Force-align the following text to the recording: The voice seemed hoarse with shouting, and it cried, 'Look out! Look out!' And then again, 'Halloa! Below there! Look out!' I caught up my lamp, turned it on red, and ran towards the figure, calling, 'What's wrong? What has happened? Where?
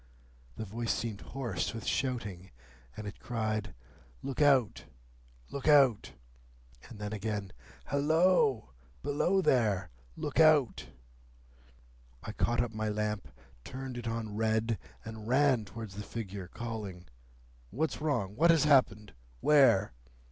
The 0.57 0.65
voice 0.65 0.91
seemed 0.91 1.21
hoarse 1.21 1.75
with 1.75 1.85
shouting, 1.85 2.49
and 2.97 3.05
it 3.05 3.19
cried, 3.19 3.75
'Look 4.23 4.41
out! 4.41 4.85
Look 5.51 5.67
out!' 5.67 6.13
And 6.89 6.97
then 6.97 7.13
again, 7.13 7.51
'Halloa! 7.85 8.63
Below 9.03 9.43
there! 9.43 9.91
Look 10.15 10.39
out!' 10.39 10.87
I 12.23 12.31
caught 12.31 12.61
up 12.63 12.73
my 12.73 12.89
lamp, 12.89 13.27
turned 13.63 13.95
it 13.95 14.07
on 14.07 14.35
red, 14.35 14.79
and 15.05 15.27
ran 15.27 15.65
towards 15.65 15.93
the 15.93 16.01
figure, 16.01 16.47
calling, 16.47 17.05
'What's 17.69 18.01
wrong? 18.01 18.35
What 18.35 18.49
has 18.49 18.63
happened? 18.63 19.13
Where? 19.39 19.93